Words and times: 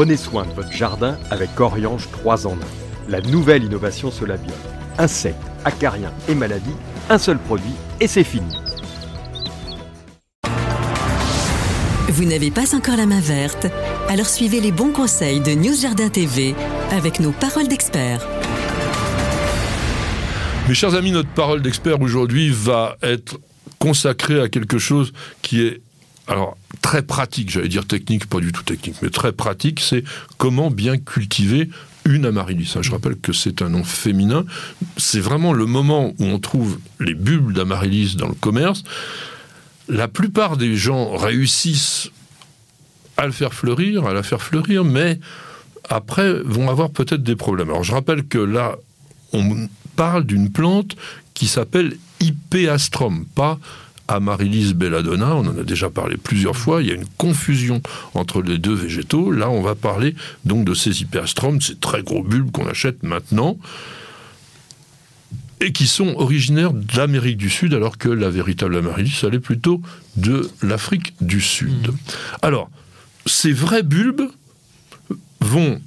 Prenez 0.00 0.16
soin 0.16 0.46
de 0.46 0.52
votre 0.52 0.72
jardin 0.72 1.18
avec 1.30 1.60
Oriange 1.60 2.08
3 2.10 2.46
en 2.46 2.52
1. 2.52 2.56
La 3.10 3.20
nouvelle 3.20 3.64
innovation 3.64 4.10
Solabiol. 4.10 4.56
Insectes, 4.96 5.36
acariens 5.66 6.10
et 6.26 6.34
maladies, 6.34 6.74
un 7.10 7.18
seul 7.18 7.36
produit 7.36 7.74
et 8.00 8.06
c'est 8.06 8.24
fini. 8.24 8.48
Vous 12.08 12.24
n'avez 12.24 12.50
pas 12.50 12.74
encore 12.74 12.96
la 12.96 13.04
main 13.04 13.20
verte? 13.20 13.66
Alors 14.08 14.24
suivez 14.24 14.62
les 14.62 14.72
bons 14.72 14.92
conseils 14.92 15.40
de 15.40 15.50
News 15.50 15.78
Jardin 15.78 16.08
TV 16.08 16.54
avec 16.92 17.20
nos 17.20 17.32
paroles 17.32 17.68
d'experts. 17.68 18.26
Mes 20.66 20.74
chers 20.74 20.94
amis, 20.94 21.12
notre 21.12 21.28
parole 21.28 21.60
d'expert 21.60 22.00
aujourd'hui 22.00 22.48
va 22.48 22.96
être 23.02 23.38
consacrée 23.78 24.40
à 24.40 24.48
quelque 24.48 24.78
chose 24.78 25.12
qui 25.42 25.60
est 25.60 25.82
alors 26.30 26.56
très 26.80 27.02
pratique, 27.02 27.50
j'allais 27.50 27.68
dire 27.68 27.86
technique, 27.86 28.26
pas 28.26 28.38
du 28.38 28.52
tout 28.52 28.62
technique, 28.62 28.94
mais 29.02 29.10
très 29.10 29.32
pratique, 29.32 29.80
c'est 29.80 30.04
comment 30.38 30.70
bien 30.70 30.96
cultiver 30.96 31.68
une 32.04 32.24
amaryllis. 32.24 32.72
Je 32.80 32.90
rappelle 32.92 33.16
que 33.16 33.32
c'est 33.32 33.62
un 33.62 33.68
nom 33.68 33.82
féminin. 33.82 34.44
C'est 34.96 35.18
vraiment 35.18 35.52
le 35.52 35.66
moment 35.66 36.14
où 36.18 36.24
on 36.24 36.38
trouve 36.38 36.78
les 37.00 37.14
bulbes 37.14 37.52
d'amaryllis 37.52 38.14
dans 38.16 38.28
le 38.28 38.34
commerce. 38.34 38.84
La 39.88 40.06
plupart 40.06 40.56
des 40.56 40.76
gens 40.76 41.16
réussissent 41.16 42.10
à 43.16 43.26
le 43.26 43.32
faire 43.32 43.52
fleurir, 43.52 44.06
à 44.06 44.14
la 44.14 44.22
faire 44.22 44.40
fleurir, 44.40 44.84
mais 44.84 45.18
après 45.88 46.32
vont 46.44 46.70
avoir 46.70 46.90
peut-être 46.90 47.24
des 47.24 47.36
problèmes. 47.36 47.70
Alors 47.70 47.82
je 47.82 47.92
rappelle 47.92 48.24
que 48.24 48.38
là, 48.38 48.76
on 49.32 49.68
parle 49.96 50.24
d'une 50.24 50.52
plante 50.52 50.94
qui 51.34 51.48
s'appelle 51.48 51.96
Ipeastrum, 52.20 53.26
pas 53.34 53.58
Amaryllis 54.10 54.74
belladonna, 54.74 55.36
on 55.36 55.46
en 55.46 55.58
a 55.58 55.62
déjà 55.62 55.88
parlé 55.88 56.16
plusieurs 56.16 56.56
fois, 56.56 56.82
il 56.82 56.88
y 56.88 56.90
a 56.90 56.94
une 56.94 57.06
confusion 57.16 57.80
entre 58.14 58.42
les 58.42 58.58
deux 58.58 58.74
végétaux. 58.74 59.30
Là, 59.30 59.50
on 59.50 59.62
va 59.62 59.74
parler 59.74 60.14
donc 60.44 60.64
de 60.64 60.74
ces 60.74 61.02
Ipeastrum, 61.02 61.60
ces 61.60 61.76
très 61.76 62.02
gros 62.02 62.22
bulbes 62.22 62.50
qu'on 62.50 62.66
achète 62.66 63.02
maintenant 63.02 63.56
et 65.60 65.72
qui 65.72 65.86
sont 65.86 66.14
originaires 66.16 66.72
d'Amérique 66.72 67.36
du 67.36 67.50
Sud, 67.50 67.74
alors 67.74 67.98
que 67.98 68.08
la 68.08 68.30
véritable 68.30 68.76
amaryllis, 68.76 69.20
allait 69.24 69.40
plutôt 69.40 69.82
de 70.16 70.48
l'Afrique 70.62 71.14
du 71.20 71.40
Sud. 71.40 71.88
Mmh. 71.88 71.96
Alors, 72.42 72.70
ces 73.26 73.52
vrais 73.52 73.82
bulbes 73.82 74.22
vont 75.40 75.80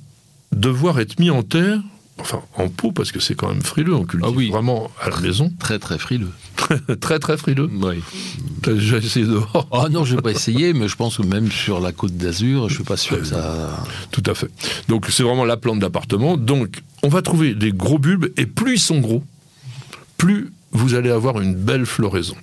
devoir 0.51 0.99
être 0.99 1.19
mis 1.19 1.31
en 1.31 1.41
terre 1.41 1.79
enfin 2.19 2.41
en 2.55 2.69
pot 2.69 2.91
parce 2.91 3.11
que 3.11 3.19
c'est 3.19 3.35
quand 3.35 3.49
même 3.49 3.61
frileux, 3.61 3.95
on 3.95 4.05
cultive 4.05 4.29
ah 4.31 4.35
oui. 4.35 4.49
vraiment 4.49 4.91
à 5.01 5.09
la 5.09 5.19
maison. 5.19 5.51
Très 5.59 5.79
très 5.79 5.97
frileux. 5.97 6.31
très 6.99 7.19
très 7.19 7.37
frileux. 7.37 7.69
Oui. 7.71 8.01
T'as 8.61 8.73
déjà 8.73 8.97
essayé 8.97 9.25
dehors 9.25 9.67
Ah 9.71 9.89
non, 9.89 10.05
je 10.05 10.15
n'ai 10.15 10.21
pas 10.21 10.31
essayé, 10.31 10.73
mais 10.73 10.87
je 10.87 10.95
pense 10.95 11.17
que 11.17 11.23
même 11.23 11.51
sur 11.51 11.79
la 11.79 11.91
côte 11.91 12.15
d'Azur, 12.15 12.69
je 12.69 12.75
suis 12.75 12.83
pas 12.83 12.97
sûr 12.97 13.19
que 13.19 13.25
ça. 13.25 13.85
Tout 14.11 14.23
à 14.25 14.33
fait. 14.33 14.49
Donc 14.87 15.07
c'est 15.09 15.23
vraiment 15.23 15.45
la 15.45 15.57
plante 15.57 15.79
d'appartement. 15.79 16.37
Donc 16.37 16.81
on 17.03 17.09
va 17.09 17.21
trouver 17.21 17.53
des 17.55 17.71
gros 17.71 17.99
bulbes 17.99 18.31
et 18.37 18.45
plus 18.45 18.75
ils 18.75 18.79
sont 18.79 18.99
gros, 18.99 19.23
plus 20.17 20.51
vous 20.71 20.95
allez 20.95 21.11
avoir 21.11 21.39
une 21.39 21.55
belle 21.55 21.85
floraison. 21.85 22.35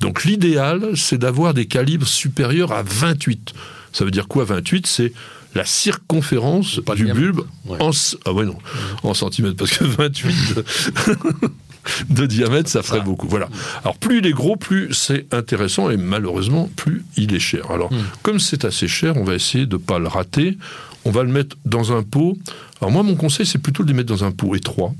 Donc 0.00 0.24
l'idéal, 0.24 0.96
c'est 0.96 1.18
d'avoir 1.18 1.54
des 1.54 1.66
calibres 1.66 2.06
supérieurs 2.06 2.72
à 2.72 2.82
28. 2.82 3.54
Ça 3.92 4.04
veut 4.04 4.10
dire 4.10 4.28
quoi 4.28 4.44
28 4.44 4.86
C'est 4.86 5.12
la 5.54 5.64
circonférence 5.64 6.80
du 6.96 7.06
bulbe 7.12 7.42
en, 7.68 7.90
ah 8.24 8.32
ouais, 8.32 8.44
non, 8.44 8.58
en 9.02 9.14
centimètres, 9.14 9.56
parce 9.56 9.76
que 9.76 9.84
28 9.84 10.54
de, 12.08 12.26
diamètre, 12.26 12.68
ça 12.68 12.82
ferait 12.82 13.00
beaucoup. 13.00 13.28
Voilà. 13.28 13.48
Alors 13.82 13.96
plus 13.96 14.18
il 14.18 14.26
est 14.26 14.32
gros, 14.32 14.56
plus 14.56 14.92
c'est 14.92 15.32
intéressant, 15.32 15.90
et 15.90 15.96
malheureusement, 15.96 16.68
plus 16.76 17.04
il 17.16 17.34
est 17.34 17.40
cher. 17.40 17.70
Alors, 17.70 17.92
hmm. 17.92 18.04
comme 18.22 18.38
c'est 18.38 18.64
assez 18.64 18.88
cher, 18.88 19.16
on 19.16 19.24
va 19.24 19.34
essayer 19.34 19.66
de 19.66 19.76
ne 19.76 19.80
pas 19.80 19.98
le 19.98 20.08
rater. 20.08 20.58
On 21.04 21.10
va 21.10 21.22
le 21.22 21.30
mettre 21.30 21.56
dans 21.64 21.96
un 21.96 22.02
pot. 22.02 22.36
Alors 22.80 22.90
moi, 22.90 23.02
mon 23.02 23.14
conseil, 23.14 23.46
c'est 23.46 23.58
plutôt 23.58 23.82
de 23.82 23.88
les 23.88 23.94
mettre 23.94 24.08
dans 24.08 24.24
un 24.24 24.32
pot 24.32 24.54
étroit. 24.54 24.92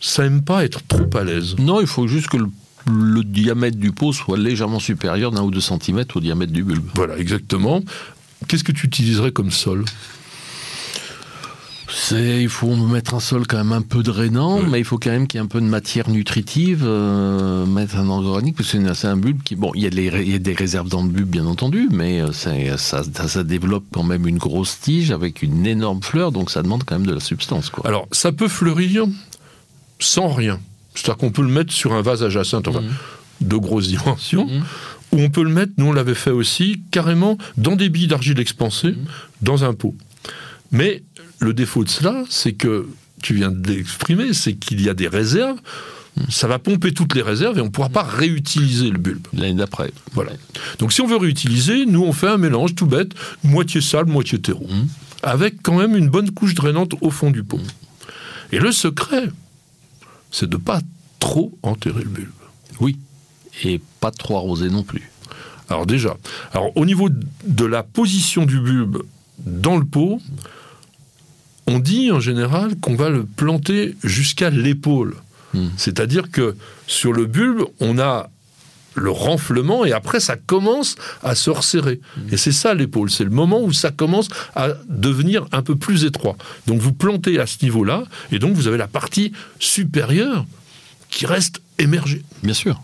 Ça 0.00 0.22
n'aime 0.22 0.42
pas 0.42 0.64
être 0.64 0.80
trop 0.86 1.08
à 1.16 1.24
l'aise. 1.24 1.56
Non, 1.58 1.80
il 1.80 1.86
faut 1.86 2.06
juste 2.06 2.28
que 2.28 2.38
le 2.38 2.48
le 2.90 3.22
diamètre 3.22 3.76
du 3.76 3.92
pot 3.92 4.12
soit 4.12 4.38
légèrement 4.38 4.80
supérieur 4.80 5.30
d'un 5.30 5.42
ou 5.42 5.50
deux 5.50 5.60
centimètres 5.60 6.16
au 6.16 6.20
diamètre 6.20 6.52
du 6.52 6.64
bulbe. 6.64 6.88
Voilà, 6.94 7.18
exactement. 7.18 7.80
Qu'est-ce 8.48 8.64
que 8.64 8.72
tu 8.72 8.86
utiliserais 8.86 9.30
comme 9.30 9.50
sol? 9.50 9.84
Il 12.10 12.48
faut 12.48 12.74
mettre 12.74 13.14
un 13.14 13.20
sol 13.20 13.46
quand 13.46 13.58
même 13.58 13.72
un 13.72 13.82
peu 13.82 14.02
drainant, 14.02 14.62
mais 14.62 14.78
il 14.78 14.84
faut 14.84 14.98
quand 14.98 15.10
même 15.10 15.26
qu'il 15.26 15.38
y 15.38 15.42
ait 15.42 15.44
un 15.44 15.48
peu 15.48 15.60
de 15.60 15.66
matière 15.66 16.08
nutritive, 16.08 16.82
euh, 16.84 17.64
mettre 17.66 17.96
un 17.96 18.08
organique, 18.08 18.56
parce 18.56 18.72
que 18.72 18.94
c'est 18.94 19.06
un 19.06 19.16
bulbe 19.16 19.42
qui, 19.42 19.56
bon, 19.56 19.72
il 19.74 19.82
y, 19.82 19.86
a 19.86 20.38
des 20.38 20.54
réserves 20.54 20.88
dans 20.88 21.02
le 21.02 21.08
bulbe 21.08 21.28
bien 21.28 21.46
entendu, 21.46 21.88
mais 21.90 22.20
euh, 22.20 22.32
ça, 22.32 22.52
ça, 22.76 23.44
développe 23.44 23.84
quand 23.92 24.02
même 24.02 24.26
une 24.26 24.38
grosse 24.38 24.80
tige 24.80 25.10
avec 25.10 25.42
une 25.42 25.66
énorme 25.66 26.02
fleur, 26.02 26.32
donc 26.32 26.50
ça 26.50 26.62
demande 26.62 26.84
quand 26.84 26.98
même 26.98 27.06
de 27.06 27.14
la 27.14 27.20
substance. 27.20 27.70
Quoi. 27.70 27.86
Alors, 27.86 28.08
ça 28.12 28.32
peut 28.32 28.48
fleurir 28.48 29.04
sans 29.98 30.28
rien. 30.28 30.60
C'est-à-dire 30.94 31.16
qu'on 31.16 31.30
peut 31.30 31.42
le 31.42 31.48
mettre 31.48 31.72
sur 31.72 31.92
un 31.92 32.02
vase 32.02 32.22
à 32.22 32.30
jacinthe, 32.30 32.68
enfin, 32.68 32.80
mmh. 32.80 33.46
de 33.48 33.56
grosses 33.56 33.88
dimensions. 33.88 34.46
Mmh 34.46 34.62
où 35.12 35.20
on 35.20 35.28
peut 35.28 35.42
le 35.42 35.50
mettre, 35.50 35.72
nous 35.76 35.88
on 35.88 35.92
l'avait 35.92 36.14
fait 36.14 36.30
aussi, 36.30 36.80
carrément 36.90 37.36
dans 37.58 37.76
des 37.76 37.90
billes 37.90 38.06
d'argile 38.06 38.40
expansées, 38.40 38.92
mmh. 38.92 39.04
dans 39.42 39.62
un 39.62 39.74
pot. 39.74 39.94
Mais 40.72 41.02
le 41.38 41.52
défaut 41.52 41.84
de 41.84 41.88
cela, 41.88 42.24
c'est 42.28 42.52
que, 42.52 42.88
tu 43.22 43.34
viens 43.34 43.52
d'exprimer, 43.52 44.32
c'est 44.32 44.54
qu'il 44.54 44.80
y 44.80 44.88
a 44.88 44.94
des 44.94 45.06
réserves, 45.06 45.58
mmh. 46.16 46.22
ça 46.30 46.48
va 46.48 46.58
pomper 46.58 46.92
toutes 46.92 47.14
les 47.14 47.22
réserves 47.22 47.58
et 47.58 47.60
on 47.60 47.66
ne 47.66 47.70
pourra 47.70 47.88
pas 47.88 48.02
réutiliser 48.02 48.90
le 48.90 48.98
bulbe. 48.98 49.26
L'année 49.32 49.54
d'après. 49.54 49.92
Voilà. 50.12 50.32
Donc 50.78 50.92
si 50.92 51.00
on 51.00 51.06
veut 51.06 51.16
réutiliser, 51.16 51.86
nous 51.86 52.02
on 52.02 52.12
fait 52.12 52.28
un 52.28 52.38
mélange 52.38 52.74
tout 52.74 52.86
bête, 52.86 53.12
moitié 53.44 53.80
sable, 53.80 54.10
moitié 54.10 54.40
terreau, 54.40 54.66
mmh. 54.66 54.86
avec 55.22 55.62
quand 55.62 55.78
même 55.78 55.96
une 55.96 56.08
bonne 56.08 56.32
couche 56.32 56.54
drainante 56.54 56.94
au 57.00 57.10
fond 57.10 57.30
du 57.30 57.44
pot. 57.44 57.60
Et 58.50 58.58
le 58.58 58.72
secret, 58.72 59.30
c'est 60.30 60.48
de 60.48 60.56
ne 60.56 60.60
pas 60.60 60.80
trop 61.20 61.56
enterrer 61.62 62.02
le 62.02 62.10
bulbe. 62.10 62.30
Oui, 62.80 62.98
et 63.62 63.80
pas 64.00 64.10
trop 64.10 64.36
arrosé 64.36 64.68
non 64.68 64.82
plus. 64.82 65.10
Alors 65.68 65.86
déjà, 65.86 66.16
alors 66.52 66.76
au 66.76 66.84
niveau 66.84 67.08
de 67.08 67.64
la 67.64 67.82
position 67.82 68.44
du 68.44 68.58
bulbe 68.58 69.02
dans 69.46 69.76
le 69.76 69.84
pot, 69.84 70.20
on 71.72 71.78
dit 71.78 72.10
en 72.10 72.20
général 72.20 72.76
qu'on 72.76 72.94
va 72.94 73.08
le 73.08 73.24
planter 73.24 73.96
jusqu'à 74.04 74.50
l'épaule. 74.50 75.14
Hmm. 75.54 75.68
C'est-à-dire 75.76 76.30
que 76.30 76.54
sur 76.86 77.12
le 77.12 77.26
bulbe, 77.26 77.62
on 77.80 77.98
a 77.98 78.28
le 78.94 79.10
renflement 79.10 79.86
et 79.86 79.92
après 79.92 80.20
ça 80.20 80.36
commence 80.36 80.96
à 81.22 81.34
se 81.34 81.48
resserrer. 81.48 82.00
Hmm. 82.16 82.20
Et 82.32 82.36
c'est 82.36 82.52
ça 82.52 82.74
l'épaule, 82.74 83.10
c'est 83.10 83.24
le 83.24 83.30
moment 83.30 83.62
où 83.62 83.72
ça 83.72 83.90
commence 83.90 84.28
à 84.54 84.68
devenir 84.88 85.46
un 85.52 85.62
peu 85.62 85.76
plus 85.76 86.04
étroit. 86.04 86.36
Donc 86.66 86.80
vous 86.80 86.92
plantez 86.92 87.38
à 87.40 87.46
ce 87.46 87.64
niveau-là 87.64 88.04
et 88.30 88.38
donc 88.38 88.54
vous 88.54 88.66
avez 88.68 88.78
la 88.78 88.88
partie 88.88 89.32
supérieure 89.58 90.44
qui 91.08 91.26
reste 91.26 91.62
émergée. 91.78 92.22
Bien 92.42 92.54
sûr. 92.54 92.80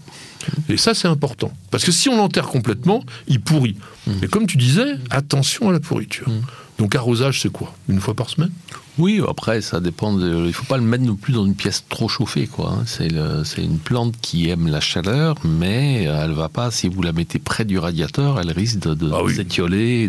Et 0.68 0.78
ça, 0.78 0.94
c'est 0.94 1.08
important. 1.08 1.52
Parce 1.70 1.84
que 1.84 1.92
si 1.92 2.08
on 2.08 2.16
l'enterre 2.16 2.46
complètement, 2.46 3.04
il 3.26 3.40
pourrit. 3.40 3.76
Mais 4.06 4.14
mmh. 4.14 4.30
comme 4.30 4.46
tu 4.46 4.56
disais, 4.56 4.94
attention 5.10 5.68
à 5.68 5.72
la 5.72 5.80
pourriture. 5.80 6.28
Mmh. 6.28 6.40
Donc 6.78 6.94
arrosage, 6.94 7.40
c'est 7.42 7.50
quoi? 7.50 7.74
Une 7.88 8.00
fois 8.00 8.14
par 8.14 8.30
semaine? 8.30 8.52
Oui, 8.98 9.20
après, 9.28 9.60
ça 9.62 9.80
dépend. 9.80 10.12
De... 10.12 10.28
Il 10.28 10.46
ne 10.46 10.52
faut 10.52 10.64
pas 10.64 10.76
le 10.76 10.84
mettre 10.84 11.04
non 11.04 11.16
plus 11.16 11.32
dans 11.32 11.44
une 11.44 11.54
pièce 11.56 11.84
trop 11.88 12.08
chauffée. 12.08 12.46
quoi. 12.46 12.72
Hein. 12.72 12.84
C'est, 12.86 13.62
une 13.62 13.78
plante 13.78 14.14
qui 14.20 14.48
aime 14.48 14.68
la 14.68 14.80
chaleur, 14.80 15.36
mais 15.44 16.04
elle 16.04 16.32
va 16.32 16.48
pas, 16.48 16.70
si 16.70 16.88
vous 16.88 17.02
la 17.02 17.12
mettez 17.12 17.40
près 17.40 17.64
du 17.64 17.78
radiateur, 17.78 18.40
elle 18.40 18.52
risque 18.52 18.78
de, 18.78 19.10
ah 19.12 19.22
s'étioler. 19.34 20.08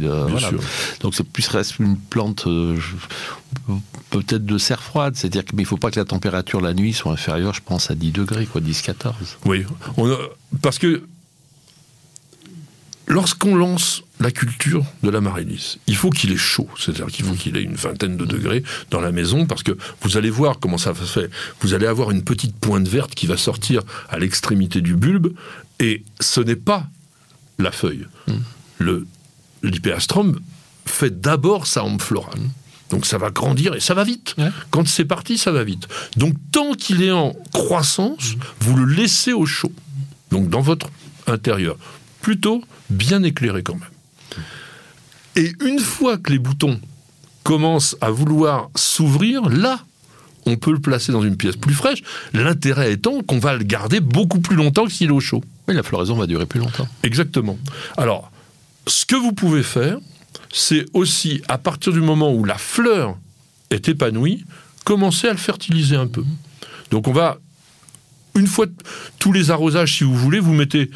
Donc 1.02 1.16
c'est 1.16 1.28
plus 1.28 1.47
reste 1.47 1.80
une 1.80 1.97
plante 1.97 2.46
euh, 2.47 2.78
peut-être 4.12 4.46
de 4.46 4.57
serre 4.57 4.84
froide. 4.84 5.16
C'est-à-dire 5.16 5.46
qu'il 5.46 5.57
ne 5.57 5.66
faut 5.66 5.78
pas 5.78 5.90
que 5.90 6.00
la 6.00 6.06
température 6.06 6.62
la 6.62 6.74
nuit 6.75 6.94
soit 6.94 7.12
inférieure, 7.12 7.53
je 7.53 7.62
pense, 7.63 7.90
à 7.90 7.96
10 7.96 8.12
degrés, 8.12 8.46
quoi, 8.46 8.62
10-14. 8.62 9.13
Oui, 9.46 9.66
parce 10.62 10.78
que 10.78 11.03
lorsqu'on 13.09 13.55
lance 13.55 14.03
la 14.19 14.31
culture 14.31 14.85
de 15.03 15.09
l'amaryllis, 15.09 15.79
il 15.87 15.95
faut 15.95 16.09
qu'il 16.11 16.31
ait 16.31 16.37
chaud, 16.37 16.69
c'est-à-dire 16.77 17.07
qu'il 17.07 17.25
faut 17.25 17.33
qu'il 17.33 17.57
ait 17.57 17.63
une 17.63 17.75
vingtaine 17.75 18.15
de 18.15 18.25
degrés 18.25 18.63
dans 18.91 19.01
la 19.01 19.11
maison, 19.11 19.45
parce 19.45 19.63
que 19.63 19.77
vous 20.01 20.15
allez 20.15 20.29
voir 20.29 20.59
comment 20.59 20.77
ça 20.77 20.94
se 20.94 21.03
fait. 21.03 21.29
Vous 21.61 21.73
allez 21.73 21.88
avoir 21.88 22.11
une 22.11 22.23
petite 22.23 22.56
pointe 22.56 22.88
verte 22.88 23.15
qui 23.15 23.25
va 23.25 23.35
sortir 23.35 23.81
à 24.09 24.19
l'extrémité 24.19 24.81
du 24.81 24.95
bulbe, 24.95 25.33
et 25.79 26.03
ce 26.19 26.39
n'est 26.39 26.56
pas 26.56 26.88
la 27.57 27.71
feuille. 27.71 28.06
Mm. 28.27 28.33
Le 28.79 29.07
fait 30.85 31.21
d'abord 31.21 31.67
sa 31.67 31.83
hampe 31.83 32.01
florale. 32.01 32.39
Donc 32.89 33.05
ça 33.05 33.17
va 33.17 33.29
grandir 33.29 33.75
et 33.75 33.79
ça 33.79 33.94
va 33.94 34.03
vite. 34.03 34.35
Quand 34.71 34.88
c'est 34.88 35.05
parti, 35.05 35.38
ça 35.38 35.51
va 35.51 35.63
vite. 35.63 35.88
Donc 36.17 36.33
tant 36.51 36.73
qu'il 36.73 37.03
est 37.03 37.12
en 37.12 37.35
croissance, 37.53 38.35
mm. 38.35 38.39
vous 38.62 38.75
le 38.75 38.85
laissez 38.85 39.33
au 39.33 39.45
chaud. 39.45 39.71
Donc 40.31 40.50
dans 40.50 40.62
votre 40.62 40.89
intérieur. 41.27 41.77
Plutôt 42.21 42.63
bien 42.89 43.24
éclairé 43.24 43.63
quand 43.63 43.75
même. 43.75 43.89
Et 45.36 45.54
une 45.63 45.80
fois 45.80 46.18
que 46.18 46.31
les 46.31 46.39
boutons 46.39 46.80
commencent 47.44 47.95
à 48.01 48.10
vouloir 48.10 48.69
s'ouvrir, 48.75 49.48
là, 49.50 49.80
on 50.45 50.57
peut 50.57 50.71
le 50.71 50.80
placer 50.80 51.12
dans 51.12 51.21
une 51.21 51.38
pièce 51.38 51.56
plus 51.56 51.74
fraîche. 51.74 52.04
L'intérêt 52.33 52.94
étant 52.94 53.21
qu'on 53.21 53.39
va 53.39 53.56
le 53.56 53.63
garder 53.63 54.00
beaucoup 54.00 54.39
plus 54.39 54.56
longtemps 54.56 54.86
que 54.86 54.92
s'il 54.92 55.07
est 55.07 55.13
au 55.13 55.19
chaud. 55.19 55.44
Mais 55.68 55.74
la 55.74 55.83
floraison 55.83 56.16
va 56.16 56.27
durer 56.27 56.45
plus 56.45 56.60
longtemps. 56.60 56.88
Exactement. 57.04 57.57
Alors, 57.98 58.31
ce 58.88 59.06
que 59.06 59.15
vous 59.15 59.33
pouvez 59.33 59.63
faire, 59.63 59.98
c'est 60.51 60.86
aussi 60.94 61.42
à 61.48 61.57
partir 61.57 61.94
du 61.94 62.01
moment 62.01 62.33
où 62.33 62.44
la 62.44 62.57
fleur 62.57 63.18
est 63.69 63.88
épanouie, 63.88 64.45
commencer 64.83 65.27
à 65.27 65.31
le 65.31 65.38
fertiliser 65.38 65.95
un 65.95 66.07
peu. 66.07 66.24
Donc 66.89 67.07
on 67.07 67.12
va, 67.12 67.38
une 68.36 68.48
fois 68.48 68.65
tous 69.19 69.31
les 69.31 69.51
arrosages, 69.51 69.98
si 69.98 70.04
vous 70.04 70.15
voulez, 70.15 70.39
vous 70.39 70.54
mettez 70.54 70.89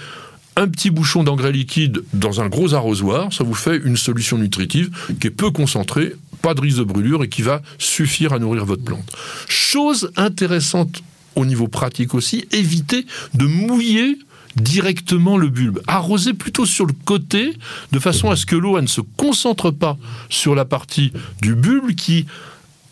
un 0.55 0.67
petit 0.67 0.89
bouchon 0.89 1.23
d'engrais 1.23 1.51
liquide 1.51 2.03
dans 2.13 2.41
un 2.41 2.47
gros 2.47 2.73
arrosoir, 2.73 3.31
ça 3.33 3.43
vous 3.43 3.53
fait 3.53 3.77
une 3.77 3.97
solution 3.97 4.37
nutritive 4.37 4.89
qui 5.19 5.27
est 5.27 5.31
peu 5.31 5.51
concentrée, 5.51 6.13
pas 6.41 6.53
de 6.53 6.61
risque 6.61 6.79
de 6.79 6.83
brûlure 6.83 7.23
et 7.23 7.29
qui 7.29 7.41
va 7.41 7.61
suffire 7.77 8.33
à 8.33 8.39
nourrir 8.39 8.65
votre 8.65 8.83
plante. 8.83 9.09
Chose 9.47 10.11
intéressante 10.15 11.01
au 11.35 11.45
niveau 11.45 11.67
pratique 11.67 12.13
aussi, 12.13 12.45
évitez 12.51 13.05
de 13.33 13.45
mouiller 13.45 14.17
directement 14.55 15.37
le 15.37 15.49
bulbe. 15.49 15.81
Arroser 15.87 16.33
plutôt 16.33 16.65
sur 16.65 16.85
le 16.85 16.93
côté, 17.05 17.53
de 17.91 17.99
façon 17.99 18.29
à 18.29 18.35
ce 18.35 18.45
que 18.45 18.55
l'eau 18.55 18.79
ne 18.79 18.87
se 18.87 19.01
concentre 19.01 19.71
pas 19.71 19.97
sur 20.29 20.53
la 20.53 20.65
partie 20.65 21.11
du 21.41 21.55
bulbe 21.55 21.95
qui 21.95 22.27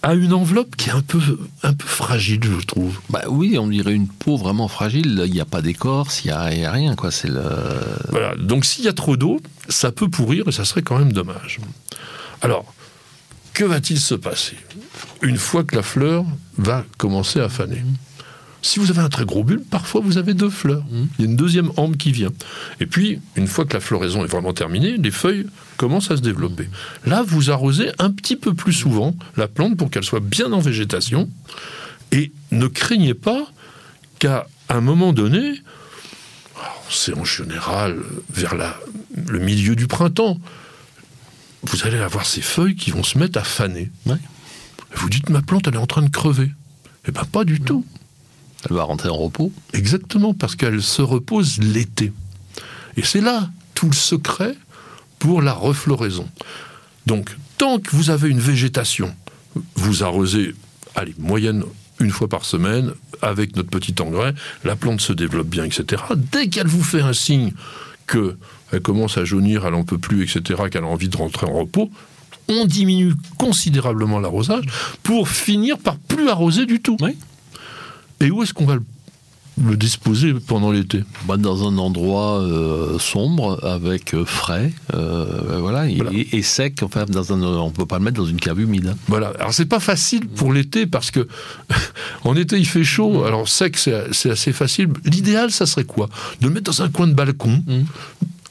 a 0.04 0.14
une 0.16 0.34
enveloppe 0.34 0.76
qui 0.76 0.90
est 0.90 0.94
un 0.94 1.02
peu, 1.02 1.20
un 1.64 1.74
peu 1.74 1.88
fragile, 1.88 2.42
je 2.44 2.66
trouve. 2.66 3.00
Bah 3.10 3.22
oui, 3.28 3.58
on 3.60 3.68
dirait 3.68 3.94
une 3.94 4.08
peau 4.08 4.36
vraiment 4.36 4.68
fragile. 4.68 5.22
Il 5.26 5.32
n'y 5.32 5.42
a 5.42 5.46
pas 5.46 5.62
d'écorce, 5.62 6.24
il 6.26 6.28
n'y 6.28 6.34
a, 6.34 6.72
rien, 6.72 6.96
quoi. 6.96 7.12
C'est 7.12 7.30
le. 7.30 7.44
Voilà. 8.10 8.36
Donc 8.36 8.66
s'il 8.66 8.86
y 8.86 8.88
a 8.88 8.94
trop 8.94 9.16
d'eau, 9.16 9.40
ça 9.70 9.92
peut 9.92 10.10
pourrir 10.10 10.48
et 10.48 10.52
ça 10.52 10.66
serait 10.66 10.82
quand 10.82 10.98
même 10.98 11.14
dommage. 11.14 11.60
Alors, 12.42 12.74
que 13.54 13.64
va-t-il 13.64 14.00
se 14.00 14.16
passer 14.16 14.56
une 15.22 15.38
fois 15.38 15.64
que 15.64 15.76
la 15.76 15.84
fleur 15.84 16.26
va 16.58 16.84
commencer 16.98 17.40
à 17.40 17.50
faner? 17.50 17.84
Si 18.62 18.80
vous 18.80 18.92
avez 18.92 19.02
un 19.02 19.10
très 19.10 19.26
gros 19.26 19.44
bulbe, 19.44 19.64
parfois 19.70 20.02
vous 20.02 20.18
avez 20.18 20.34
deux 20.34 20.50
fleurs. 20.50 20.84
Mmh. 20.90 21.08
Il 21.18 21.26
y 21.26 21.28
a 21.28 21.32
une 21.32 21.36
deuxième 21.36 21.72
ambre 21.78 21.98
qui 21.98 22.12
vient. 22.12 22.32
Et 22.80 22.86
puis, 22.86 23.20
une 23.36 23.48
fois 23.48 23.66
que 23.66 23.74
la 23.74 23.80
floraison 23.80 24.24
est 24.24 24.28
vraiment 24.28 24.54
terminée, 24.54 24.98
les 24.98 25.12
feuilles 25.12 25.48
commencent 25.78 26.12
à 26.12 26.18
se 26.18 26.22
développer. 26.22 26.70
Là, 27.06 27.24
vous 27.26 27.50
arrosez 27.50 27.92
un 27.98 28.12
petit 28.12 28.36
peu 28.36 28.54
plus 28.54 28.74
souvent 28.74 29.16
la 29.36 29.48
plante 29.48 29.78
pour 29.78 29.90
qu'elle 29.90 30.04
soit 30.04 30.20
bien 30.20 30.52
en 30.52 30.60
végétation. 30.60 31.30
Et 32.12 32.32
ne 32.52 32.68
craignez 32.68 33.14
pas 33.14 33.46
qu'à 34.20 34.48
un 34.70 34.82
moment 34.82 35.14
donné, 35.14 35.54
c'est 36.90 37.18
en 37.18 37.24
général 37.26 37.98
vers 38.32 38.56
le 39.28 39.40
milieu 39.40 39.76
du 39.76 39.88
printemps, 39.88 40.40
vous 41.64 41.88
allez 41.88 41.98
avoir 41.98 42.26
ces 42.26 42.42
feuilles 42.42 42.76
qui 42.76 42.92
vont 42.92 43.04
se 43.04 43.18
mettre 43.18 43.40
à 43.40 43.44
faner. 43.44 43.90
Vous 44.96 45.10
dites, 45.10 45.30
ma 45.30 45.42
plante, 45.42 45.68
elle 45.68 45.76
est 45.76 45.78
en 45.78 45.88
train 45.88 46.02
de 46.02 46.10
crever. 46.10 46.52
Eh 47.08 47.12
bien, 47.12 47.24
pas 47.24 47.44
du 47.44 47.60
tout. 47.60 47.86
Elle 48.70 48.76
va 48.76 48.84
rentrer 48.84 49.10
en 49.10 49.18
repos 49.18 49.52
Exactement, 49.74 50.34
parce 50.34 50.56
qu'elle 50.56 50.82
se 50.82 51.02
repose 51.02 51.60
l'été. 51.60 52.12
Et 52.98 53.04
c'est 53.04 53.22
là 53.22 53.50
tout 53.74 53.88
le 53.88 53.96
secret 53.96 54.56
pour 55.20 55.42
la 55.42 55.54
refloraison. 55.54 56.28
Donc, 57.06 57.36
tant 57.58 57.80
que 57.80 57.96
vous 57.96 58.10
avez 58.10 58.30
une 58.30 58.40
végétation, 58.40 59.14
vous 59.76 60.04
arrosez, 60.04 60.54
allez, 60.96 61.16
moyenne 61.18 61.64
une 62.00 62.12
fois 62.12 62.28
par 62.28 62.46
semaine, 62.46 62.92
avec 63.22 63.56
notre 63.56 63.70
petit 63.70 63.96
engrais, 64.02 64.34
la 64.64 64.76
plante 64.76 65.02
se 65.02 65.14
développe 65.14 65.48
bien, 65.48 65.64
etc. 65.64 66.02
Dès 66.16 66.48
qu'elle 66.48 66.68
vous 66.68 66.84
fait 66.84 67.02
un 67.02 67.14
signe 67.14 67.54
que 68.08 68.36
elle 68.72 68.82
commence 68.82 69.18
à 69.18 69.26
jaunir, 69.26 69.66
elle 69.66 69.74
n'en 69.74 69.84
peut 69.84 69.98
plus, 69.98 70.24
etc., 70.24 70.64
qu'elle 70.72 70.84
a 70.84 70.88
envie 70.88 71.10
de 71.10 71.18
rentrer 71.18 71.46
en 71.46 71.54
repos, 71.54 71.92
on 72.48 72.66
diminue 72.66 73.14
considérablement 73.38 74.20
l'arrosage 74.20 74.66
pour 75.04 75.30
finir 75.30 75.78
par 75.78 75.98
plus 75.98 76.30
arroser 76.30 76.66
du 76.66 76.82
tout. 76.82 76.98
Oui. 77.02 77.18
Et 78.22 78.30
où 78.30 78.44
est-ce 78.44 78.54
qu'on 78.54 78.66
va 78.66 78.76
le, 78.76 79.76
disposer 79.76 80.34
pendant 80.34 80.72
l'été? 80.72 81.04
Bah, 81.26 81.38
Dans 81.38 81.68
un 81.68 81.78
endroit 81.78 82.40
euh, 82.40 83.00
sombre, 83.00 83.64
avec 83.66 84.14
euh, 84.14 84.26
frais, 84.26 84.72
euh, 84.94 85.58
voilà, 85.60 85.88
Et, 85.88 86.42
sec. 86.44 86.82
Enfin, 86.84 87.06
dans 87.06 87.34
un, 87.34 87.42
on 87.42 87.68
ne 87.68 87.72
peut 87.72 87.86
pas 87.86 87.98
le 87.98 88.06
mettre 88.06 88.18
dans 88.18 88.26
une 88.26 88.40
cave 88.40 88.60
humide. 88.60 88.96
Voilà. 89.08 89.34
Alors, 89.40 89.54
c'est 89.54 89.66
pas 89.66 89.80
facile 89.80 90.28
pour 90.28 90.54
l'été 90.54 90.86
parce 90.86 91.10
que 91.10 91.28
en 92.24 92.36
été, 92.36 92.58
il 92.58 92.68
fait 92.68 92.84
chaud. 92.84 93.24
Alors, 93.24 93.50
sec, 93.50 93.78
c'est 93.78 94.30
assez 94.30 94.54
facile. 94.54 94.90
L'idéal, 95.04 95.52
ça 95.52 95.66
serait 95.66 95.86
quoi? 95.86 96.10
De 96.40 96.48
le 96.48 96.54
mettre 96.54 96.72
dans 96.72 96.84
un 96.84 96.90
coin 96.90 97.08
de 97.08 97.14
balcon. 97.14 97.64
Mm. 97.66 97.84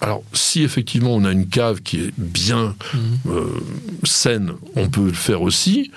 Alors, 0.02 0.23
si 0.32 0.62
effectivement 0.62 1.14
on 1.14 1.25
a 1.25 1.32
une 1.32 1.46
cave 1.46 1.82
qui 1.82 1.99
est 1.99 2.12
bien 2.16 2.75
mm. 2.94 3.31
saine, 4.05 4.52
on 4.75 4.88
peut 4.88 5.06
le 5.06 5.12
faire 5.12 5.43
aussi. 5.43 5.90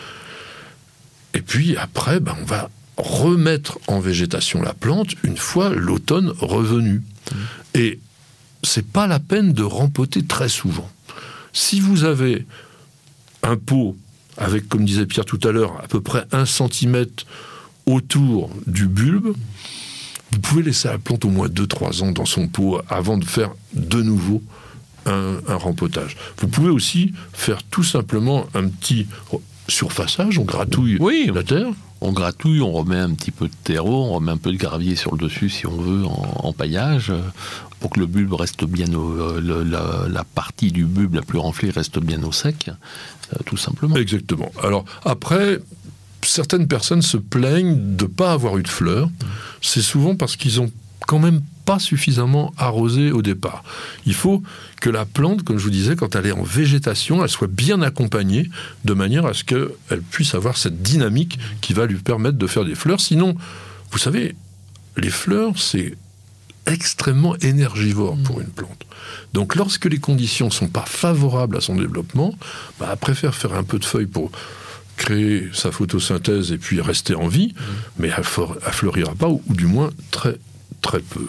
Et 1.34 1.42
puis 1.42 1.76
après, 1.78 2.20
ben, 2.20 2.36
on 2.42 2.46
va 2.46 2.70
remettre 2.98 3.80
en 3.88 4.00
végétation 4.00 4.62
la 4.62 4.74
plante 4.74 5.12
une 5.24 5.38
fois 5.38 5.70
l'automne 5.70 6.34
revenu. 6.40 7.02
Mmh. 7.32 7.36
Et 7.76 8.00
c'est 8.64 8.86
pas 8.86 9.08
la 9.08 9.20
peine 9.20 9.54
de 9.54 9.64
rempoter 9.64 10.24
très 10.24 10.50
souvent. 10.50 10.90
Si 11.52 11.80
vous 11.80 12.04
avez 12.04 12.46
un 13.44 13.58
pot 13.58 13.96
avec, 14.38 14.68
comme 14.68 14.86
disait 14.86 15.06
Pierre 15.06 15.26
tout 15.26 15.40
à 15.44 15.52
l'heure, 15.52 15.80
à 15.84 15.88
peu 15.88 16.02
près 16.02 16.26
un 16.32 16.46
centimètre 16.46 17.26
autour 17.86 18.50
du 18.66 18.88
bulbe, 18.88 19.36
vous 20.32 20.40
pouvez 20.40 20.64
laisser 20.64 20.88
la 20.88 20.98
plante 20.98 21.26
au 21.26 21.30
moins 21.30 21.48
2-3 21.48 22.04
ans 22.04 22.12
dans 22.12 22.26
son 22.26 22.48
pot 22.48 22.82
avant 22.90 23.18
de 23.18 23.26
faire 23.26 23.52
de 23.74 24.02
nouveau 24.02 24.42
un, 25.06 25.38
un, 25.48 25.56
rempotage. 25.56 26.16
Vous 26.38 26.48
pouvez 26.48 26.70
aussi 26.70 27.14
faire 27.34 27.62
tout 27.62 27.84
simplement 27.84 28.48
un 28.56 28.68
petit 28.68 29.06
surfaçage, 29.68 30.40
on 30.40 30.44
gratouille 30.44 30.98
la 31.34 31.44
terre 31.44 31.68
on 32.04 32.12
gratouille, 32.12 32.62
on 32.62 32.72
remet 32.72 32.98
un 32.98 33.12
petit 33.12 33.32
peu 33.32 33.48
de 33.48 33.54
terreau, 33.64 34.06
on 34.06 34.14
remet 34.14 34.32
un 34.32 34.38
peu 34.38 34.52
de 34.52 34.58
gravier 34.58 34.96
sur 34.96 35.16
le 35.16 35.18
dessus 35.18 35.50
si 35.50 35.66
on 35.66 35.78
veut 35.78 36.04
en, 36.06 36.52
paillage, 36.54 37.14
pour 37.80 37.92
que 37.92 38.00
le 38.00 38.06
bulbe 38.06 38.34
reste 38.34 38.66
bien 38.66 38.94
au, 38.94 39.14
euh, 39.14 40.08
la, 40.10 40.24
partie 40.24 40.72
du 40.72 40.86
bulbe 40.86 41.16
la 41.16 41.22
plus 41.22 41.40
renflée 41.40 41.70
reste 41.70 42.00
bien 42.00 42.22
au 42.24 42.32
sec, 42.32 42.70
euh, 42.70 43.38
tout 43.46 43.58
simplement. 43.58 43.96
Exactement. 43.96 44.52
Alors 44.62 44.84
après, 45.06 45.60
certaines 46.22 46.68
personnes 46.68 47.02
se 47.02 47.18
plaignent 47.18 47.96
de 47.96 48.04
ne 48.04 48.10
pas 48.10 48.34
avoir 48.34 48.58
eu 48.58 48.64
de 48.64 48.68
fleurs. 48.68 49.10
C'est 49.62 49.82
souvent 49.82 50.16
parce 50.16 50.36
qu'ils 50.36 50.60
ont 50.60 50.72
quand 51.08 51.20
même 51.20 51.42
pas 51.66 51.80
suffisamment 51.80 52.54
arrosé 52.58 53.12
au 53.12 53.22
départ. 53.22 53.64
Il 54.06 54.14
faut 54.14 54.44
que 54.82 54.90
la 54.90 55.06
plante, 55.06 55.44
comme 55.44 55.58
je 55.58 55.64
vous 55.64 55.70
disais, 55.70 55.96
quand 55.96 56.16
elle 56.16 56.28
est 56.28 56.32
en 56.32 56.44
végétation, 56.44 57.24
elle 57.24 57.30
soit 57.30 57.48
bien 57.48 57.82
accompagnée 57.82 58.50
de 58.84 58.94
manière 58.94 59.26
à 59.26 59.34
ce 59.34 59.44
qu'elle 59.44 60.02
puisse 60.12 60.36
avoir 60.36 60.58
cette 60.58 60.82
dynamique 60.82 61.40
qui 61.62 61.74
va 61.74 61.86
lui 61.86 61.98
permettre 61.98 62.38
de 62.38 62.48
faire 62.48 62.66
des 62.66 62.76
fleurs. 62.76 63.00
Sinon, 63.00 63.36
vous 63.92 63.98
savez, 63.98 64.36
les 64.98 65.10
fleurs, 65.10 65.58
c'est 65.58 65.96
extrêmement 66.66 67.36
énergivore 67.38 68.18
pour 68.24 68.40
une 68.42 68.48
plante. 68.48 68.86
Donc 69.34 69.56
lorsque 69.56 69.86
les 69.86 70.00
conditions 70.00 70.48
ne 70.48 70.52
sont 70.52 70.68
pas 70.68 70.86
favorables 70.86 71.58
à 71.58 71.62
son 71.62 71.76
développement, 71.76 72.34
bah, 72.80 72.90
elle 72.92 72.98
préfère 72.98 73.36
faire 73.36 73.54
un 73.54 73.64
peu 73.64 73.80
de 73.80 73.86
feuilles 73.86 74.06
pour 74.06 74.32
créer 74.96 75.50
sa 75.54 75.72
photosynthèse 75.72 76.52
et 76.52 76.58
puis 76.58 76.80
rester 76.80 77.16
en 77.16 77.28
vie, 77.28 77.54
mais 77.98 78.10
elle 78.10 78.24
ne 78.24 78.72
fleurira 78.72 79.14
pas, 79.16 79.28
ou 79.28 79.42
du 79.50 79.66
moins 79.66 79.90
très 80.12 80.38
très 80.84 81.00
peu. 81.00 81.26